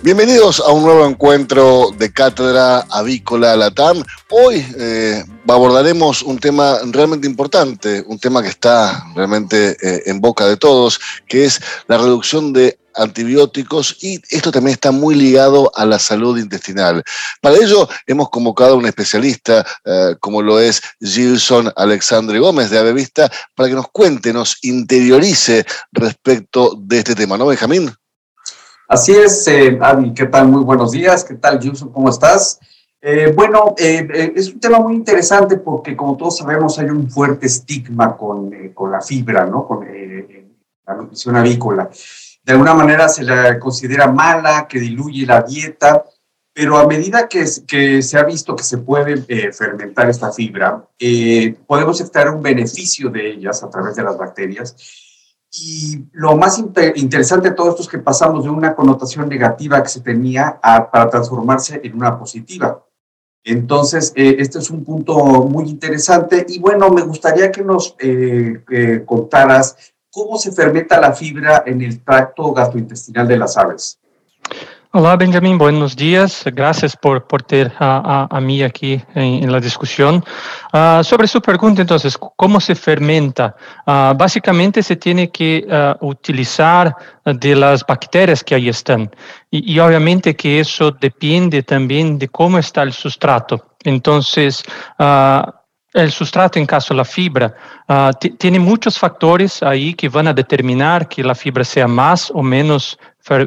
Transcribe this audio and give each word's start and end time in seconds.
Bienvenidos 0.00 0.60
a 0.60 0.70
un 0.70 0.84
nuevo 0.84 1.04
encuentro 1.04 1.90
de 1.98 2.12
Cátedra 2.12 2.86
Avícola 2.88 3.56
Latam. 3.56 4.00
Hoy 4.30 4.64
eh, 4.78 5.24
abordaremos 5.48 6.22
un 6.22 6.38
tema 6.38 6.78
realmente 6.92 7.26
importante, 7.26 8.04
un 8.06 8.16
tema 8.16 8.40
que 8.40 8.48
está 8.48 9.04
realmente 9.16 9.76
eh, 9.82 10.04
en 10.06 10.20
boca 10.20 10.46
de 10.46 10.56
todos, 10.56 11.00
que 11.26 11.46
es 11.46 11.60
la 11.88 11.98
reducción 11.98 12.52
de 12.52 12.78
antibióticos 12.94 13.96
y 14.00 14.20
esto 14.30 14.52
también 14.52 14.74
está 14.74 14.92
muy 14.92 15.16
ligado 15.16 15.72
a 15.74 15.84
la 15.84 15.98
salud 15.98 16.38
intestinal. 16.38 17.02
Para 17.40 17.56
ello 17.56 17.88
hemos 18.06 18.30
convocado 18.30 18.74
a 18.74 18.76
un 18.76 18.86
especialista 18.86 19.66
eh, 19.84 20.14
como 20.20 20.42
lo 20.42 20.60
es 20.60 20.80
Gilson 21.00 21.72
Alexandre 21.74 22.38
Gómez 22.38 22.70
de 22.70 22.78
Avevista 22.78 23.28
para 23.56 23.68
que 23.68 23.74
nos 23.74 23.88
cuente, 23.88 24.32
nos 24.32 24.58
interiorice 24.62 25.66
respecto 25.90 26.76
de 26.78 26.98
este 26.98 27.16
tema, 27.16 27.36
¿no, 27.36 27.46
Benjamín? 27.46 27.92
Así 28.90 29.12
es, 29.12 29.46
eh, 29.48 29.78
¿qué 30.16 30.24
tal? 30.24 30.48
Muy 30.48 30.64
buenos 30.64 30.92
días. 30.92 31.22
¿Qué 31.22 31.34
tal, 31.34 31.60
Juso? 31.62 31.92
¿Cómo 31.92 32.08
estás? 32.08 32.58
Eh, 33.02 33.34
bueno, 33.36 33.74
eh, 33.76 34.08
eh, 34.14 34.32
es 34.34 34.50
un 34.50 34.60
tema 34.60 34.78
muy 34.78 34.94
interesante 34.94 35.58
porque, 35.58 35.94
como 35.94 36.16
todos 36.16 36.38
sabemos, 36.38 36.78
hay 36.78 36.86
un 36.86 37.10
fuerte 37.10 37.48
estigma 37.48 38.16
con, 38.16 38.50
con 38.72 38.90
la 38.90 39.02
fibra, 39.02 39.44
¿no? 39.44 39.66
Con 39.66 39.86
la 40.86 40.94
nutrición 40.94 41.36
avícola. 41.36 41.90
De 42.42 42.52
alguna 42.52 42.72
manera 42.72 43.10
se 43.10 43.24
la 43.24 43.58
considera 43.58 44.10
mala, 44.10 44.66
que 44.66 44.80
diluye 44.80 45.26
la 45.26 45.42
dieta, 45.42 46.06
pero 46.54 46.78
a 46.78 46.86
medida 46.86 47.28
que, 47.28 47.44
que 47.66 48.00
se 48.00 48.18
ha 48.18 48.24
visto 48.24 48.56
que 48.56 48.64
se 48.64 48.78
puede 48.78 49.18
fermentar 49.52 50.08
esta 50.08 50.32
fibra, 50.32 50.82
podemos 51.66 52.00
extraer 52.00 52.30
un 52.30 52.40
beneficio 52.40 53.10
de 53.10 53.32
ellas 53.32 53.62
a 53.62 53.68
través 53.68 53.96
de 53.96 54.02
las 54.02 54.16
bacterias 54.16 54.74
y 55.50 56.06
lo 56.12 56.36
más 56.36 56.58
interesante 56.58 57.50
de 57.50 57.54
todo 57.54 57.70
esto 57.70 57.82
es 57.82 57.88
que 57.88 57.98
pasamos 57.98 58.44
de 58.44 58.50
una 58.50 58.74
connotación 58.74 59.28
negativa 59.28 59.82
que 59.82 59.88
se 59.88 60.00
tenía 60.00 60.60
para 60.60 61.08
transformarse 61.08 61.80
en 61.82 61.94
una 61.94 62.18
positiva. 62.18 62.84
Entonces, 63.44 64.12
eh, 64.14 64.36
este 64.38 64.58
es 64.58 64.68
un 64.70 64.84
punto 64.84 65.14
muy 65.44 65.70
interesante. 65.70 66.44
Y 66.48 66.58
bueno, 66.58 66.90
me 66.90 67.02
gustaría 67.02 67.50
que 67.50 67.62
nos 67.62 67.96
eh, 67.98 68.62
eh, 68.70 69.02
contaras 69.06 69.94
cómo 70.10 70.36
se 70.36 70.52
fermenta 70.52 71.00
la 71.00 71.12
fibra 71.14 71.62
en 71.64 71.80
el 71.80 72.02
tracto 72.04 72.52
gastrointestinal 72.52 73.26
de 73.26 73.38
las 73.38 73.56
aves. 73.56 73.98
Olá, 74.90 75.18
Benjamin, 75.18 75.58
buenos 75.58 75.94
dias. 75.94 76.44
Graças 76.46 76.96
por, 76.96 77.20
por 77.20 77.42
ter 77.42 77.70
a, 77.78 78.22
a, 78.22 78.38
a 78.38 78.40
mim 78.40 78.62
aqui 78.62 79.02
em, 79.14 79.44
em 79.44 79.46
la 79.46 79.60
discussão. 79.60 80.22
Uh, 80.72 81.04
sobre 81.04 81.26
sua 81.26 81.42
pergunta, 81.42 81.82
então, 81.82 81.98
como 82.38 82.58
se 82.58 82.74
fermenta? 82.74 83.54
Uh, 83.86 84.14
basicamente, 84.14 84.82
se 84.82 84.96
tem 84.96 85.26
que 85.26 85.66
uh, 85.68 86.08
utilizar 86.08 86.96
de 87.38 87.54
las 87.54 87.82
bactérias 87.82 88.42
que 88.42 88.54
aí 88.54 88.68
estão. 88.68 89.10
E, 89.52 89.74
e, 89.74 89.78
obviamente, 89.78 90.32
que 90.32 90.58
isso 90.58 90.90
depende 90.92 91.62
também 91.62 92.16
de 92.16 92.26
como 92.26 92.58
está 92.58 92.84
o 92.84 92.90
substrato. 92.90 93.60
Então, 93.84 94.22
el 95.94 96.12
sustrato, 96.12 96.58
en 96.58 96.66
caso 96.66 96.94
la 96.94 97.04
fibra, 97.04 97.54
uh, 97.88 98.10
tiene 98.38 98.58
muchos 98.58 98.98
factores 98.98 99.62
ahí 99.62 99.94
que 99.94 100.08
van 100.08 100.28
a 100.28 100.32
determinar 100.32 101.08
que 101.08 101.22
la 101.22 101.34
fibra 101.34 101.64
sea 101.64 101.88
más 101.88 102.30
o 102.30 102.42
menos 102.42 102.98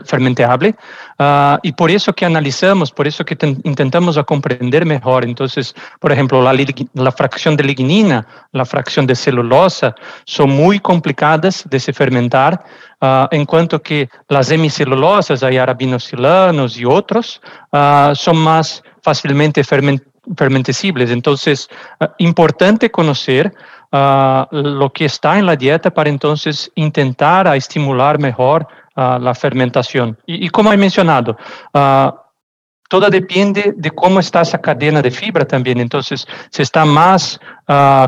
fermentable 0.05 0.75
uh, 1.19 1.57
y 1.63 1.71
por 1.71 1.91
eso 1.91 2.13
que 2.13 2.25
analizamos, 2.25 2.91
por 2.91 3.07
eso 3.07 3.25
que 3.25 3.37
intentamos 3.63 4.17
a 4.17 4.23
comprender 4.23 4.85
mejor. 4.85 5.23
Entonces, 5.25 5.75
por 5.99 6.11
ejemplo, 6.11 6.41
la, 6.41 7.11
fracción 7.11 7.57
de 7.57 7.63
lignina, 7.63 8.25
la 8.51 8.65
fracción 8.65 9.05
de 9.05 9.15
celulosa 9.15 9.95
son 10.25 10.51
muy 10.51 10.79
complicadas 10.79 11.65
de 11.69 11.79
se 11.79 11.93
fermentar, 11.93 12.63
uh, 13.01 13.27
en 13.31 13.45
cuanto 13.45 13.81
que 13.81 14.09
las 14.29 14.51
hemicelulosas, 14.51 15.43
hay 15.43 15.57
arabinosilanos 15.57 16.77
y 16.77 16.85
otros, 16.85 17.41
son 18.13 18.37
más 18.37 18.83
fácilmente 19.01 19.63
fermentables 19.63 20.11
fermentecibles. 20.37 21.11
Entonces, 21.11 21.67
uh, 21.99 22.05
importante 22.19 22.91
conocer 22.91 23.51
lo 23.91 24.89
que 24.93 25.05
está 25.05 25.37
en 25.37 25.45
la 25.45 25.57
dieta 25.57 25.91
para 25.91 26.09
entonces 26.09 26.71
intentar 26.75 27.53
estimular 27.57 28.19
mejor 28.19 28.65
uh, 28.95 29.19
la 29.19 29.33
fermentación. 29.33 30.17
Y, 30.25 30.49
como 30.49 30.71
he 30.71 30.77
mencionado, 30.77 31.37
todo 32.89 33.09
depende 33.09 33.73
de 33.75 33.91
cómo 33.91 34.19
está 34.19 34.41
esa 34.41 34.59
cadena 34.59 35.01
de 35.01 35.11
fibra 35.11 35.45
también. 35.45 35.79
Entonces, 35.79 36.27
si 36.49 36.61
está 36.61 36.83
más 36.83 37.39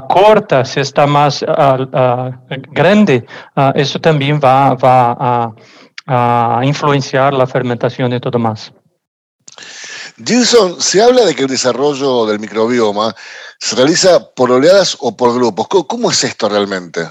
corta, 0.09 0.65
si 0.65 0.81
está 0.81 1.07
más 1.07 1.45
grande, 2.71 3.25
eso 3.75 3.99
también 3.99 4.41
va, 4.43 4.73
va 4.75 5.15
a, 6.07 6.59
a 6.59 6.65
influenciar 6.65 7.33
la 7.33 7.47
fermentación 7.47 8.11
y 8.11 8.19
todo 8.19 8.37
más. 8.39 8.73
Gilson, 10.23 10.79
se 10.81 11.01
habla 11.01 11.25
de 11.25 11.35
que 11.35 11.43
el 11.43 11.47
desarrollo 11.47 12.25
del 12.25 12.39
microbioma 12.39 13.15
se 13.59 13.75
realiza 13.75 14.29
por 14.35 14.51
oleadas 14.51 14.97
o 14.99 15.15
por 15.15 15.33
grupos. 15.33 15.67
¿Cómo, 15.87 16.11
es 16.11 16.23
esto 16.23 16.49
realmente? 16.49 17.07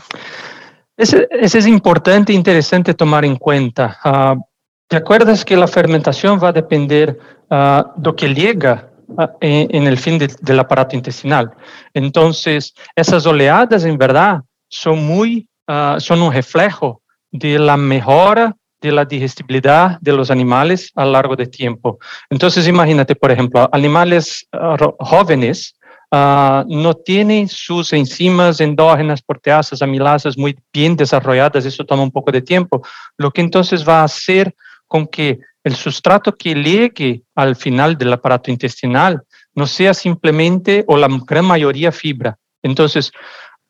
Eso 0.97 1.19
es 1.31 1.67
importante 1.67 2.33
e 2.33 2.37
interesante 2.37 2.95
tomar 2.95 3.25
en 3.25 3.37
cuenta. 3.37 3.99
Uh, 4.05 4.41
¿Te 4.89 4.97
acuerdas 4.97 5.45
que 5.45 5.57
la 5.57 5.67
fermentación 5.67 6.39
va 6.43 6.49
a 6.49 6.53
depender 6.53 7.19
uh, 7.51 7.55
de 7.97 8.05
lo 8.05 8.15
que 8.15 8.35
llega 8.35 8.91
uh, 9.09 9.27
en, 9.41 9.87
el 9.87 9.97
fin 9.97 10.19
de, 10.19 10.31
del 10.41 10.61
aparato 10.61 10.95
intestinal? 10.95 11.51
Entonces, 11.95 12.75
esas 12.95 13.25
oleadas, 13.27 13.85
en 13.85 13.97
verdad, 13.97 14.43
son, 14.69 15.05
muy, 15.05 15.49
son 15.99 16.23
un 16.23 16.33
reflejo 16.33 17.03
de 17.31 17.59
la 17.59 17.77
mejora 17.77 18.55
de 18.81 18.93
la 18.93 19.05
digestibilidad 19.05 19.99
de 20.01 20.13
los 20.13 20.31
animales 20.31 20.91
a 20.95 21.05
lo 21.05 21.13
largo 21.13 21.37
del 21.37 21.49
tiempo. 21.49 21.99
Entonces, 22.29 22.67
imagínate, 22.67 23.15
por 23.15 23.31
ejemplo, 23.31 23.69
animales 23.73 24.49
jóvenes 24.99 25.77
uh, 26.13 26.65
no 26.69 26.95
tienen 26.95 27.49
sus 27.49 27.93
enzimas 27.93 28.61
endógenas, 28.61 29.23
proteasas, 29.23 29.83
amilasas 29.83 30.37
muy 30.39 30.57
bien 30.73 30.95
desarrolladas, 30.95 31.65
eso 31.65 31.85
toma 31.85 32.03
un 32.03 32.11
poco 32.11 32.31
de 32.31 32.43
tiempo, 32.43 32.83
lo 33.17 33.31
que 33.31 33.41
entonces 33.41 33.87
va 33.87 34.01
a 34.01 34.05
hacer 34.05 34.55
con 34.87 35.07
que 35.07 35.41
el 35.65 35.75
sustrato 35.75 36.35
que 36.35 36.55
llegue 36.55 37.23
al 37.35 37.57
final 37.57 37.97
del 37.97 38.13
aparato 38.13 38.51
intestinal 38.51 39.23
no 39.55 39.67
sea 39.67 39.95
simplemente 39.95 40.85
o 40.87 40.97
la 40.97 41.09
gran 41.27 41.45
mayoría 41.45 41.93
fibra. 41.93 42.37
Entonces, 42.63 43.13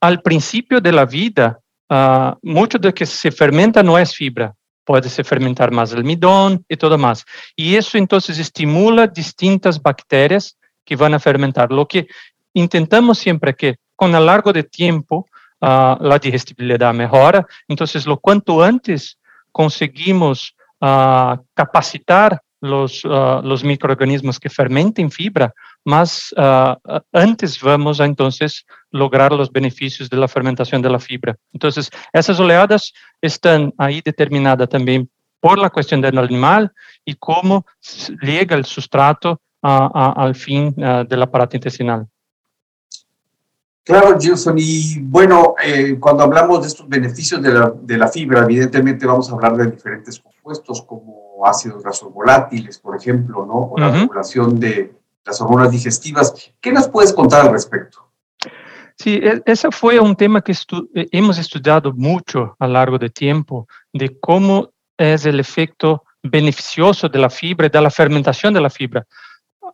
al 0.01 0.21
principio 0.23 0.81
de 0.81 0.93
la 0.93 1.05
vida, 1.05 1.61
uh, 1.91 2.35
mucho 2.43 2.79
de 2.79 2.89
lo 2.89 2.95
que 2.95 3.07
se 3.07 3.31
fermenta 3.31 3.83
no 3.83 3.99
es 3.99 4.15
fibra, 4.15 4.55
puede 4.85 5.09
se 5.09 5.23
fermentar 5.23 5.71
más 5.71 5.93
almidón 5.93 6.65
y 6.69 6.77
todo 6.77 6.99
más. 6.99 7.25
Y 7.55 7.77
eso 7.77 7.99
entonces 7.99 8.39
estimula 8.39 9.07
distintas 9.07 9.81
bacterias 9.81 10.57
que 10.85 10.97
van 10.97 11.15
a 11.15 11.21
fermentar. 11.21 11.71
Lo 11.71 11.87
que 11.87 12.07
intentamos 12.55 13.19
siempre 13.19 13.55
que 13.55 13.77
con 13.97 14.15
el 14.15 14.27
largo 14.27 14.53
de 14.53 14.65
tiempo 14.65 15.27
uh, 15.61 15.97
la 16.01 16.19
digestibilidad 16.21 16.93
mejora. 16.93 17.47
Entonces, 17.69 18.07
lo 18.07 18.19
cuanto 18.19 18.63
antes 18.63 19.19
conseguimos 19.53 20.55
uh, 20.81 21.37
capacitar 21.55 22.41
los, 22.61 23.05
uh, 23.05 23.41
los 23.43 23.65
microorganismos 23.65 24.39
que 24.39 24.49
fermenten 24.49 25.11
fibra, 25.11 25.53
más 25.85 26.33
uh, 26.37 26.75
antes 27.13 27.61
vamos 27.61 28.01
a 28.01 28.05
entonces 28.05 28.65
lograr 28.91 29.33
los 29.33 29.51
beneficios 29.51 30.09
de 30.09 30.17
la 30.17 30.29
fermentación 30.29 30.81
de 30.81 30.91
la 30.91 30.99
fibra. 30.99 31.37
Entonces, 31.53 31.91
esas 32.13 32.39
oleadas 32.39 32.93
están 33.21 33.73
ahí 33.79 34.01
determinadas 34.01 34.69
también 34.69 35.09
por 35.41 35.59
la 35.59 35.71
cuestión 35.71 36.01
del 36.01 36.19
animal 36.19 36.71
y 37.05 37.15
cómo 37.15 37.67
llega 38.23 38.55
el 38.55 38.65
sustrato 38.65 39.41
uh, 39.63 40.13
al 40.17 40.37
fin 40.37 40.73
del 40.73 41.23
aparato 41.23 41.57
intestinal. 41.57 42.07
Claro, 43.85 44.19
Gilson. 44.19 44.57
Y 44.59 45.01
bueno, 45.01 45.55
eh, 45.63 45.97
cuando 45.99 46.23
hablamos 46.23 46.63
de 46.63 46.69
estos 46.69 46.89
beneficios 46.89 47.43
de 47.43 47.53
la, 47.53 47.73
de 47.75 47.99
la, 47.99 48.09
fibra, 48.09 48.43
evidentemente 48.43 49.07
vamos 49.07 49.29
a 49.31 49.35
hablar 49.35 49.57
de 49.57 49.71
diferentes 49.73 50.21
compuestos 50.21 50.83
como 50.83 51.45
ácidos 51.45 51.83
grasos 51.83 52.13
volátiles, 52.13 52.79
por 52.79 52.97
ejemplo, 52.97 53.45
¿no? 53.45 53.55
O 53.55 53.79
la 53.79 53.91
regulación 53.91 54.61
de 54.61 54.95
las 55.25 55.41
hormonas 55.41 55.71
digestivas. 55.71 56.53
¿Qué 56.61 56.73
nos 56.73 56.89
puedes 56.89 57.13
contar 57.13 57.47
al 57.47 57.53
respecto? 57.53 58.13
Sí, 58.97 59.21
e, 59.23 59.43
ese 59.47 59.71
fue 59.73 59.99
un 59.99 60.15
tema 60.15 60.43
que 60.43 60.53
e, 60.53 61.09
hemos 61.11 61.39
estudiado 61.39 61.93
mucho 61.93 62.57
a 62.59 62.67
lo 62.67 62.75
largo 62.75 62.99
del 62.99 63.13
tiempo, 63.13 63.67
de 63.93 64.19
cómo 64.21 64.71
es 64.97 65.27
el 65.27 65.41
efecto 65.41 66.05
beneficioso 66.23 67.09
de 67.09 67.19
la 67.19 67.31
fibra 67.31 67.67
y 67.67 67.71
de 67.71 67.81
la 67.81 67.91
fermentación 67.91 68.55
de 68.55 68.61
la 68.61 68.71
fibra. 68.71 69.05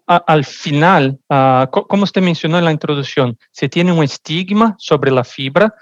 Al 0.09 0.45
final, 0.45 1.19
como 1.71 2.05
usted 2.05 2.23
mencionó 2.23 2.59
en 2.59 2.65
la 2.65 2.73
introducción, 2.73 3.39
se 3.51 3.69
tiene 3.69 3.93
un 3.93 4.03
estigma 4.03 4.75
sobre 4.79 5.11
la 5.11 5.23
fibra 5.23 5.75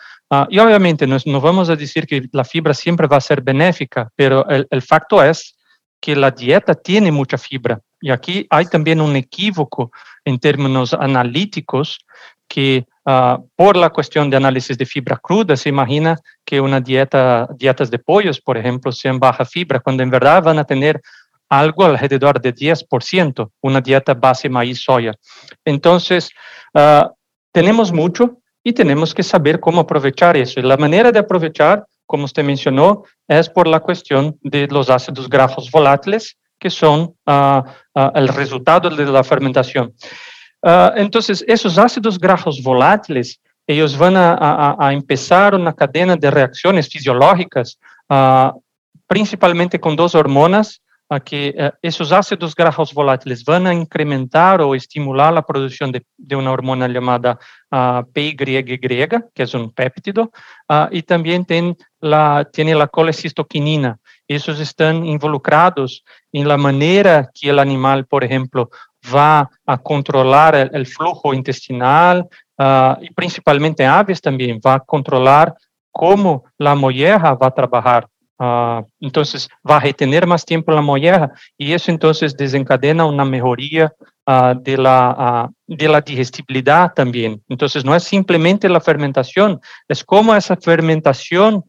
y 0.49 0.59
obviamente 0.59 1.07
no, 1.07 1.41
vamos 1.41 1.71
a 1.71 1.77
decir 1.77 2.07
que 2.07 2.29
la 2.33 2.45
fibra 2.45 2.75
siempre 2.75 3.07
va 3.07 3.19
a 3.19 3.21
ser 3.21 3.41
benéfica, 3.43 4.11
pero 4.17 4.47
el, 4.49 4.67
el 4.71 4.83
facto 4.83 5.23
es 5.23 5.57
que 6.01 6.17
la 6.17 6.31
dieta 6.31 6.75
tiene 6.75 7.13
mucha 7.13 7.39
fibra. 7.39 7.81
Y 8.01 8.11
aquí 8.11 8.47
hay 8.51 8.67
también 8.67 9.01
un 9.01 9.17
equívoco 9.17 9.91
en 10.25 10.39
términos 10.39 10.93
analíticos 10.93 11.99
que 12.49 12.85
por 13.55 13.77
la 13.77 13.91
cuestión 13.91 14.31
de 14.31 14.37
análisis 14.37 14.77
de 14.77 14.87
fibra 14.87 15.17
cruda 15.17 15.57
se 15.57 15.69
imagina 15.69 16.19
que 16.45 16.61
una 16.61 16.81
dieta, 16.81 17.49
dietas 17.57 17.91
de 17.91 17.99
pollos, 17.99 18.41
por 18.41 18.59
ejemplo, 18.59 18.91
sean 18.91 19.19
baja 19.19 19.45
fibra, 19.45 19.81
cuando 19.81 20.03
en 20.03 20.11
verdad 20.11 20.43
van 20.43 20.59
a 20.59 20.65
tener 20.65 21.01
algo 21.49 21.85
alrededor 21.85 22.41
de 22.41 22.55
10%, 22.55 23.51
una 23.61 23.81
dieta 23.81 24.15
base 24.15 24.49
maíz 24.49 24.83
soya. 24.83 25.13
Entonces, 25.65 26.31
uh, 26.75 27.09
tenemos 27.53 27.93
mucho 27.93 28.39
y 28.63 28.73
tenemos 28.73 29.15
que 29.15 29.23
saber 29.23 29.61
cómo 29.61 29.81
aprovechar 29.81 30.37
eso. 30.37 30.61
Y 30.61 30.63
la 30.63 30.77
manera 30.77 31.13
de 31.13 31.19
aprovechar, 31.19 31.85
como 32.05 32.25
usted 32.25 32.45
mencionó, 32.45 33.05
es 33.29 33.49
por 33.49 33.67
la 33.67 33.81
cuestión 33.81 34.37
de 34.43 34.67
los 34.69 34.91
ácidos 34.91 35.29
grasos 35.29 35.71
volátiles, 35.71 36.37
que 36.59 36.71
son 36.71 37.15
uh, 37.27 37.63
el 38.15 38.29
resultado 38.29 38.89
de 38.91 39.05
la 39.05 39.23
fermentación. 39.23 39.93
Entonces, 40.97 41.45
esos 41.47 41.79
ácidos 41.79 42.19
grasos 42.19 42.61
volátiles, 42.61 43.41
ellos 43.69 43.97
van 43.97 44.15
a, 44.17 44.89
empezar 44.91 45.55
una 45.55 45.73
cadena 45.73 46.17
de 46.17 46.29
reacciones 46.29 46.89
fisiológicas, 46.89 47.79
principalmente 49.07 49.79
con 49.79 49.95
dos 49.95 50.17
hormonas, 50.17 50.81
a 51.09 51.21
que 51.21 51.55
uh, 51.57 51.71
esos 51.83 52.13
ácidos 52.13 52.55
grasos 52.55 52.93
volátiles 52.93 53.45
van 53.45 53.67
a 53.67 53.75
incrementar 53.75 54.61
o 54.61 54.75
estimular 54.75 55.33
la 55.33 55.43
producción 55.43 55.93
de, 55.93 56.05
de 56.17 56.37
una 56.37 56.51
hormona 56.51 56.89
llamada 56.89 57.39
PYY, 58.13 59.09
que 59.35 59.43
es 59.43 59.55
un 59.55 59.73
péptido, 59.73 60.31
y 60.91 61.03
también 61.03 61.45
tiene 61.45 61.77
la, 62.01 62.49
tiene 62.51 62.75
la 62.75 62.87
colecistoquinina. 62.87 63.99
Esos 64.27 64.61
están 64.61 65.05
involucrados 65.05 66.05
en 66.33 66.49
la 66.49 66.57
manera 66.57 67.29
que 67.35 67.51
el 67.51 67.59
animal, 67.59 68.07
por 68.07 68.25
ejemplo, 68.25 68.71
va 69.15 69.51
a 69.65 69.79
controlar 69.79 70.55
el, 70.73 70.87
flujo 70.87 71.35
intestinal 71.35 72.27
uh, 72.59 72.95
principalmente 73.15 73.85
aves 73.85 74.21
también, 74.21 74.61
va 74.65 74.75
a 74.75 74.81
controlar 74.81 75.55
cómo 75.91 76.45
la 76.59 76.75
molleja 76.75 77.35
va 77.35 77.47
a 77.49 77.55
trabajar. 77.55 78.09
Uh, 78.39 78.85
entonces 79.01 79.49
va 79.69 79.79
a 79.79 79.81
retener 79.81 80.27
más 80.27 80.45
tiempo 80.45 80.71
la 80.71 80.83
molleja 80.83 81.33
y 81.57 81.73
eso 81.73 81.91
entonces 81.91 82.37
desencadena 82.37 83.07
una 83.07 83.25
mejoría 83.25 83.95
uh, 84.27 84.55
de, 84.61 84.77
la, 84.77 85.51
de 85.67 85.89
la 85.89 86.03
digestibilidad 86.03 86.93
también. 86.93 87.43
Entonces 87.49 87.85
no 87.85 87.95
es 87.95 88.05
simplemente 88.05 88.69
la 88.69 88.81
fermentación, 88.81 89.59
es 89.89 90.05
cómo 90.05 90.35
esa 90.35 90.57
fermentación 90.57 91.65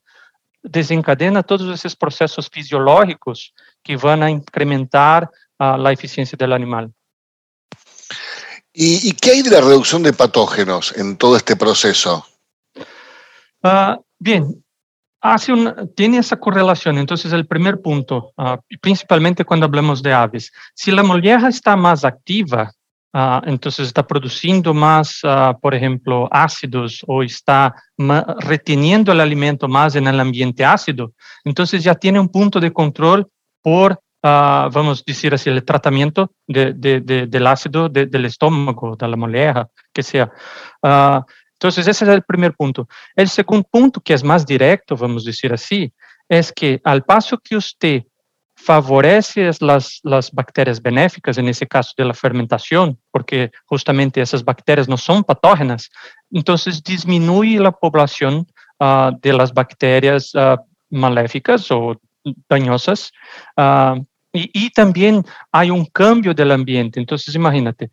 desencadena 0.61 1.43
todos 1.43 1.73
esos 1.73 1.95
procesos 1.95 2.49
fisiológicos 2.51 3.53
que 3.81 3.95
van 3.95 4.23
a 4.23 4.29
incrementar 4.29 5.29
la 5.59 5.91
eficiencia 5.91 6.35
del 6.37 6.53
animal. 6.53 6.91
¿Y, 8.73 9.11
qué 9.13 9.31
hay 9.31 9.41
de 9.41 9.49
la 9.49 9.61
reducción 9.61 10.03
de 10.03 10.13
patógenos 10.13 10.95
en 10.95 11.17
todo 11.17 11.35
este 11.35 11.55
proceso? 11.55 12.25
Bien, 14.19 14.63
hace 15.33 15.53
tiene 15.95 16.17
esa 16.17 16.37
correlación. 16.37 16.97
Entonces, 16.97 17.31
el 17.33 17.45
primer 17.45 17.81
punto, 17.81 18.31
uh, 18.37 18.57
principalmente 18.81 19.45
cuando 19.45 19.65
hablamos 19.65 20.01
de 20.01 20.13
aves, 20.13 20.51
si 20.73 20.91
la 20.91 21.03
molleja 21.03 21.47
está 21.47 21.75
más 21.75 22.03
activa, 22.03 22.71
uh, 23.13 23.41
entonces 23.45 23.87
está 23.87 24.05
produciendo 24.05 24.73
más, 24.73 25.21
por 25.61 25.73
ejemplo, 25.73 26.27
ácidos 26.31 27.03
o 27.07 27.23
está 27.23 27.73
reteniendo 28.39 29.11
el 29.11 29.21
alimento 29.21 29.67
más 29.67 29.95
en 29.95 30.07
el 30.07 30.19
ambiente 30.19 30.63
ácido, 30.63 31.11
entonces 31.43 31.83
ya 31.83 31.95
tiene 31.95 32.19
un 32.19 32.29
punto 32.29 32.59
de 32.59 32.71
control 32.71 33.27
por 33.61 33.99
uh, 34.23 34.69
vamos 34.71 34.99
a 34.99 35.03
decir 35.05 35.33
así, 35.33 35.49
el 35.49 35.63
tratamiento 35.63 36.31
de, 36.47 36.73
de, 36.73 37.01
de, 37.01 37.27
del 37.27 37.47
ácido 37.47 37.89
del 37.89 38.25
estómago, 38.25 38.95
de 38.95 39.07
la 39.07 39.15
molleja, 39.15 39.67
que 39.93 40.03
sea. 40.03 40.31
Uh, 41.57 41.67
entonces, 41.67 41.87
ese 41.87 42.05
es 42.05 42.11
el 42.11 42.23
primer 42.23 42.53
punto. 42.53 42.87
El 43.15 43.27
segundo 43.29 43.67
punto, 43.69 43.99
que 43.99 44.13
es 44.13 44.23
más 44.23 44.45
directo, 44.45 44.95
vamos 44.95 45.23
a 45.23 45.29
decir 45.29 45.51
así, 45.51 45.91
es 46.29 46.51
que 46.51 46.79
al 46.83 47.03
paso 47.03 47.37
que 47.37 47.55
usted 47.55 48.03
favorece 48.55 49.49
las, 49.59 49.99
las 50.03 50.31
bacterias 50.31 50.81
benéficas, 50.81 51.37
en 51.37 51.47
ese 51.47 51.67
caso 51.67 51.93
de 51.97 52.05
la 52.05 52.13
porque 53.11 53.51
justamente 53.65 54.19
esas 54.19 54.43
bacterias 54.43 54.87
no 54.89 54.97
son 54.97 55.23
patógenas, 55.23 55.89
entonces 56.31 56.83
disminuye 56.83 57.59
la 57.59 57.71
población 57.71 58.47
uh, 58.79 59.11
de 59.21 59.33
las 59.33 59.53
bacterias 59.53 60.33
uh, 60.33 60.57
maléficas 60.89 61.71
o 61.71 61.95
dañosas 62.49 63.11
uh, 63.57 64.03
y, 64.33 64.49
y, 64.53 64.69
también 64.71 65.23
hay 65.51 65.69
un 65.71 65.85
cambio 65.85 66.33
del 66.33 66.51
ambiente. 66.51 66.99
Entonces, 66.99 67.33
imagínate, 67.35 67.89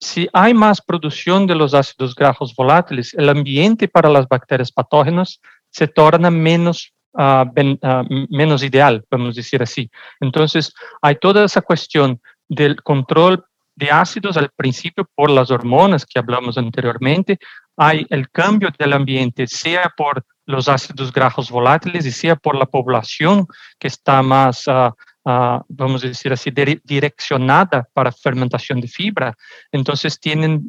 si 0.00 0.28
hay 0.32 0.54
más 0.54 0.80
producción 0.80 1.46
de 1.46 1.54
los 1.54 1.74
ácidos 1.74 2.14
grasos 2.14 2.54
volátiles, 2.56 3.12
el 3.14 3.28
ambiente 3.28 3.86
para 3.86 4.08
las 4.08 4.26
bacterias 4.26 4.72
patógenas 4.72 5.40
se 5.70 5.86
torna 5.86 6.30
menos, 6.30 6.92
uh, 7.12 7.44
ben, 7.52 7.78
uh, 7.82 8.04
menos 8.30 8.62
ideal, 8.62 9.04
podemos 9.08 9.36
decir 9.36 9.62
así. 9.62 9.90
Entonces, 10.20 10.72
hay 11.02 11.16
toda 11.16 11.44
esa 11.44 11.60
cuestión 11.60 12.20
del 12.48 12.82
control 12.82 13.44
de 13.76 13.90
ácidos 13.90 14.36
al 14.36 14.50
principio 14.56 15.08
por 15.14 15.30
las 15.30 15.50
hormonas 15.50 16.04
que 16.04 16.18
hablamos 16.18 16.58
anteriormente, 16.58 17.38
hay 17.76 18.06
el 18.10 18.28
cambio 18.30 18.70
del 18.78 18.92
ambiente, 18.92 19.46
sea 19.46 19.92
por 19.96 20.24
los 20.44 20.68
ácidos 20.68 21.12
grasos 21.12 21.50
volátiles 21.50 22.04
y 22.04 22.10
sea 22.10 22.36
por 22.36 22.56
la 22.56 22.66
población 22.66 23.46
que 23.78 23.88
está 23.88 24.22
más, 24.22 24.66
uh, 24.66 24.92
uh, 25.30 25.64
vamos 25.68 26.04
a 26.04 26.08
decir 26.08 26.32
así, 26.32 26.50
direccionada 26.84 27.88
para 27.92 28.12
fermentación 28.12 28.80
de 28.80 28.88
fibra, 28.88 29.36
entonces 29.72 30.18
tienen, 30.18 30.68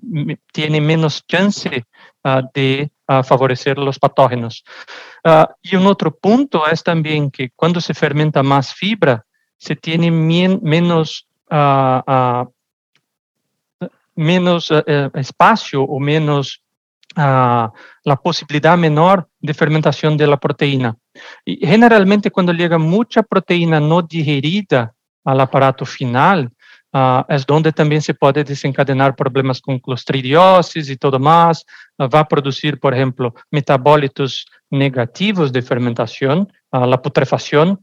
tiene 0.51 0.81
menos 0.81 1.25
chance 1.27 1.85
uh, 2.23 2.41
de 2.53 2.91
favorecer 3.23 3.77
los 3.77 3.99
patógenos. 3.99 4.63
y 5.61 5.75
un 5.75 5.85
otro 5.85 6.15
punto 6.15 6.65
es 6.65 6.81
también 6.81 7.29
que 7.29 7.49
cuando 7.53 7.81
se 7.81 7.93
fermenta 7.93 8.41
más 8.41 8.73
fibra, 8.73 9.25
se 9.57 9.75
tiene 9.75 10.09
menos 10.09 11.27
menos 14.15 14.71
eh, 14.71 15.09
espacio 15.15 15.83
o 15.83 15.99
menos 15.99 16.63
la 17.15 18.15
posibilidad 18.23 18.77
menor 18.77 19.27
de 19.41 19.53
fermentación 19.53 20.15
de 20.15 20.27
la 20.27 20.37
proteína. 20.37 20.95
Y 21.45 21.65
generalmente 21.65 22.31
cuando 22.31 22.53
llega 22.53 22.77
mucha 22.77 23.23
proteína 23.23 23.79
no 23.79 24.01
digerida 24.01 24.93
al 25.23 25.39
aparato 25.39 25.85
final, 25.85 26.49
uh, 26.93 27.23
es 27.27 27.45
donde 27.45 27.71
también 27.71 28.01
se 28.01 28.13
puede 28.13 28.43
desencadenar 28.43 29.15
problemas 29.15 29.61
con 29.61 29.79
clostridiosis 29.79 30.89
y 30.89 30.97
todo 30.97 31.19
más. 31.19 31.65
Uh, 31.97 32.07
va 32.07 32.21
a 32.21 32.27
producir, 32.27 32.79
por 32.79 32.93
ejemplo, 32.93 33.33
metabólitos 33.51 34.45
negativos 34.69 35.51
de 35.51 35.59
uh, 35.59 36.85
la 36.85 37.01
putrefacción, 37.01 37.79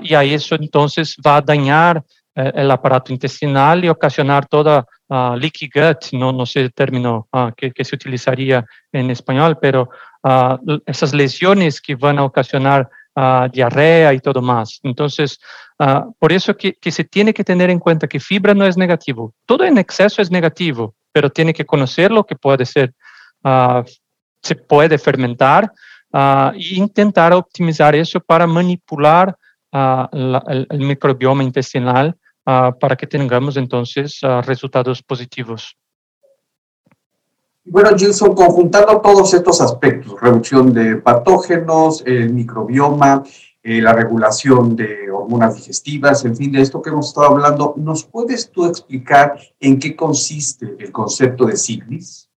y 0.00 0.14
a 0.14 0.22
eso 0.22 0.54
entonces 0.54 1.16
va 1.26 1.38
a 1.38 1.40
dañar 1.40 2.00
eh, 2.38 2.52
el 2.54 2.70
aparato 2.70 3.14
intestinal 3.14 3.82
y 3.82 3.88
ocasionar 3.88 4.44
toda 4.46 4.84
uh, 5.08 5.34
leaky 5.36 5.70
gut, 5.74 6.12
no, 6.12 6.32
no 6.32 6.44
sé 6.44 6.60
el 6.60 6.74
término 6.74 7.26
uh, 7.32 7.50
que, 7.56 7.72
que, 7.72 7.82
se 7.82 7.96
utilizaría 7.96 8.62
en 8.92 9.10
español, 9.10 9.56
pero 9.58 9.88
uh, 10.26 10.80
esas 10.86 11.14
lesiones 11.14 11.80
que 11.80 11.94
van 11.94 12.18
a 12.18 12.24
ocasionar 12.24 12.88
diarrea 13.50 14.12
y 14.12 14.20
todo 14.20 14.42
más. 14.42 14.78
Entonces, 14.82 15.38
por 16.18 16.32
eso 16.34 16.54
que, 16.54 16.74
que, 16.74 16.90
se 16.90 17.02
tiene 17.02 17.32
que 17.32 17.44
tener 17.44 17.70
en 17.70 17.78
cuenta 17.78 18.06
que 18.06 18.20
fibra 18.20 18.52
no 18.52 18.66
es 18.66 18.76
negativo. 18.76 19.32
Todo 19.46 19.64
en 19.64 19.78
exceso 19.78 20.20
es 20.20 20.30
negativo, 20.30 20.94
pero 21.12 21.30
tiene 21.30 21.54
que 21.54 21.64
conocer 21.64 22.10
lo 22.10 22.26
que 22.26 22.36
puede 22.36 22.66
ser, 22.66 22.92
se 24.42 24.54
puede 24.54 24.98
fermentar 24.98 25.72
e 26.12 26.74
intentar 26.74 27.32
optimizar 27.32 27.94
eso 27.94 28.20
para 28.20 28.46
manipular 28.46 29.34
la, 29.72 30.42
el, 30.48 30.66
el 30.68 30.80
microbioma 30.80 31.42
intestinal 31.42 32.14
uh, 32.46 32.72
para 32.78 32.96
que 32.96 33.06
tengamos 33.06 33.56
entonces 33.56 34.22
uh, 34.22 34.40
resultados 34.42 35.02
positivos. 35.02 35.76
Bueno, 37.68 37.90
Gilson, 37.98 38.34
conjuntando 38.34 39.00
todos 39.00 39.34
estos 39.34 39.60
aspectos, 39.60 40.20
reducción 40.20 40.72
de 40.72 40.96
patógenos, 40.96 42.00
el 42.06 42.32
microbioma, 42.32 43.24
eh, 43.60 43.82
la 43.82 43.92
regulación 43.92 44.76
de 44.76 45.10
hormonas 45.10 45.56
digestivas, 45.56 46.24
en 46.24 46.36
fin, 46.36 46.52
de 46.52 46.60
esto 46.60 46.80
que 46.80 46.90
hemos 46.90 47.08
estado 47.08 47.26
hablando, 47.26 47.74
¿nos 47.76 48.04
puedes 48.04 48.52
tú 48.52 48.66
explicar 48.66 49.36
en 49.58 49.80
qué 49.80 49.96
consiste 49.96 50.76
el 50.78 50.92
concepto 50.92 51.44
de 51.46 51.56
CIGLIS? 51.56 52.30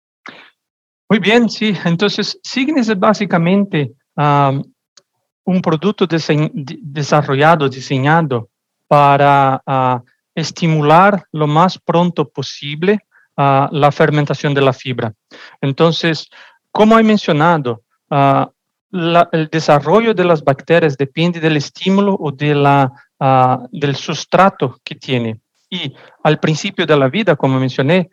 Muy 1.11 1.19
bien, 1.19 1.51
sí. 1.51 1.75
Entonces, 1.85 2.41
Signis 2.43 2.89
es 2.89 2.99
básicamente 2.99 3.93
un 4.17 5.63
producto 5.63 6.07
desarrollado, 6.07 7.69
diseñado 7.69 8.49
para 8.87 9.63
uh, 9.67 10.03
estimular 10.35 11.25
lo 11.33 11.47
más 11.47 11.79
pronto 11.79 12.27
posible 12.29 13.01
la 13.39 13.93
fermentación 13.93 14.53
de 14.53 14.61
la 14.61 14.73
fibra. 14.73 15.13
Entonces, 15.61 16.29
como 16.73 16.99
he 16.99 17.03
mencionado, 17.03 17.83
la, 18.11 19.29
el 19.33 19.49
desarrollo 19.49 20.15
de 20.15 20.25
las 20.25 20.43
bacterias 20.43 20.97
depende 20.97 21.41
del 21.41 21.57
estímulo 21.57 22.17
o 22.19 22.33
de 22.33 22.55
la, 22.55 22.91
del 23.71 23.97
sustrato 23.97 24.79
que 24.83 24.95
tiene. 24.95 25.41
Y 25.71 25.95
al 26.25 26.41
principio 26.41 26.87
de 26.87 26.97
la 26.97 27.09
vida, 27.09 27.37
como 27.37 27.61
mencioné, 27.61 28.11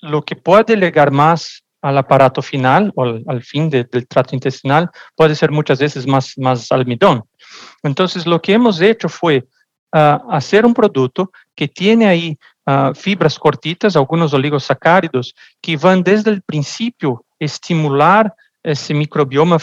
lo 0.00 0.22
que 0.22 0.36
puede 0.36 0.76
llegar 0.76 1.10
más 1.10 1.62
al 1.82 1.96
aparato 1.96 2.42
final 2.42 2.92
o 2.94 3.04
al, 3.04 3.42
fin 3.42 3.70
del 3.70 3.88
trato 4.06 4.34
intestinal 4.34 4.90
puede 5.14 5.34
ser 5.34 5.50
muchas 5.50 5.78
veces 5.78 6.06
más, 6.06 6.36
más 6.36 6.70
almidón. 6.72 7.22
Entonces, 7.82 8.26
lo 8.26 8.40
que 8.40 8.54
hemos 8.54 8.80
hecho 8.80 9.08
fue 9.08 9.46
hacer 9.92 10.64
un 10.64 10.74
producto 10.74 11.30
que 11.54 11.68
tiene 11.68 12.06
ahí 12.06 12.38
uh, 12.70 12.94
fibras 12.94 13.38
cortitas, 13.38 13.96
algunos 13.96 14.32
oligosacáridos, 14.32 15.34
que 15.60 15.76
van 15.76 16.02
desde 16.02 16.30
el 16.30 16.42
principio 16.42 17.24
estimular 17.38 18.34
ese 18.62 18.94
microbioma 18.94 19.58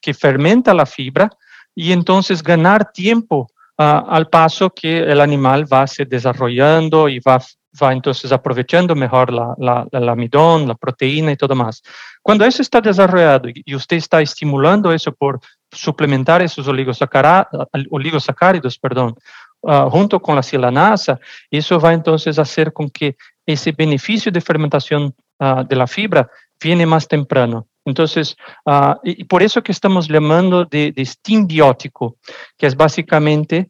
que 0.00 0.14
fermenta 0.14 0.74
la 0.74 0.86
fibra 0.86 1.30
y 1.74 1.92
entonces 1.92 2.42
ganar 2.42 2.92
tiempo 2.92 3.48
uh, 3.78 3.82
al 4.08 4.28
paso 4.28 4.70
que 4.70 4.98
el 4.98 5.20
animal 5.20 5.72
va 5.72 5.86
se 5.86 6.04
desarrollando 6.04 7.08
y 7.08 7.20
va 7.20 7.40
va 7.80 7.92
entonces 7.92 8.32
aprovechando 8.32 8.94
mejor 8.94 9.32
la, 9.32 9.54
la, 9.58 9.86
el 9.90 10.08
amidón, 10.08 10.68
la 10.68 10.74
proteína 10.74 11.32
y 11.32 11.36
todo 11.36 11.54
más. 11.54 11.82
Cuando 12.20 12.44
eso 12.44 12.60
está 12.62 12.80
desarrollado 12.80 13.48
y 13.52 13.74
usted 13.74 13.96
está 13.96 14.20
estimulando 14.20 14.92
eso 14.92 15.12
por 15.12 15.40
suplementar 15.70 16.42
esos 16.42 16.68
oligosacáridos, 16.68 18.78
perdón, 18.78 19.14
uh, 19.62 19.90
junto 19.90 20.20
con 20.20 20.36
la 20.36 20.42
silanasa, 20.42 21.18
eso 21.50 21.80
va 21.80 21.92
entonces 21.92 22.38
a 22.38 22.42
hacer 22.42 22.72
con 22.72 22.90
que 22.90 23.16
ese 23.46 23.72
beneficio 23.72 24.30
de 24.30 24.40
fermentación 24.40 25.14
uh, 25.40 25.64
de 25.64 25.76
la 25.76 25.86
fibra 25.86 26.28
viene 26.62 26.86
más 26.86 27.08
temprano. 27.08 27.66
Entonces, 27.84 28.36
uh, 28.66 28.94
y 29.02 29.24
por 29.24 29.42
eso 29.42 29.62
que 29.62 29.72
estamos 29.72 30.06
llamando 30.06 30.64
de, 30.64 30.92
de 30.92 31.04
steam 31.04 31.46
biótico, 31.46 32.16
que 32.56 32.66
es 32.66 32.76
básicamente, 32.76 33.68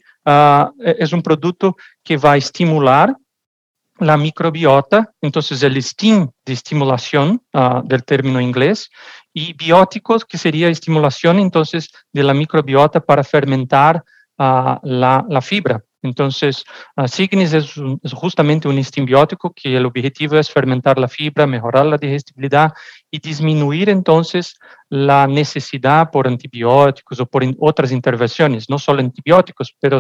es 0.79 1.13
un 1.13 1.21
producto 1.21 1.77
que 2.05 2.17
va 2.17 2.33
a 2.33 2.37
estimular 2.37 3.17
la 3.99 4.17
microbiota, 4.17 5.13
entonces 5.21 5.63
el 5.63 5.81
STEAM 5.83 6.31
de 6.45 6.53
estimulación 6.53 7.43
uh, 7.55 7.83
del 7.85 8.05
término 8.05 8.41
inglés, 8.41 8.91
y 9.33 9.53
bióticos, 9.55 10.25
que 10.25 10.39
sería 10.39 10.69
estimulación 10.69 11.39
entonces 11.39 11.89
de 12.13 12.23
la 12.23 12.35
microbiota 12.35 13.01
para 13.01 13.25
fermentar 13.25 14.05
la, 14.39 15.41
fibra. 15.43 15.83
Entonces, 16.03 16.65
uh, 16.97 17.07
Signis 17.07 17.53
es, 17.53 17.75
justamente 18.13 18.67
un 18.67 18.77
estimbiótico 18.77 19.53
que 19.55 19.77
el 19.77 19.87
objetivo 19.87 20.37
es 20.37 20.51
fermentar 20.51 20.99
la 20.99 21.07
fibra, 21.07 21.47
mejorar 21.47 21.87
la 21.87 21.97
digestibilidad 21.97 22.73
y 23.09 23.21
disminuir 23.21 23.89
entonces 23.89 24.59
la 24.89 25.29
necesidad 25.29 26.11
por 26.11 26.27
antibióticos 26.27 27.21
o 27.21 27.27
por 27.27 27.45
otras 27.61 27.93
intervenciones, 27.93 28.69
no 28.69 28.79
solo 28.79 29.01
antibióticos, 29.01 29.77
pero 29.79 29.99